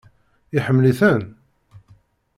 Iḥemmel-iten? 0.57 1.21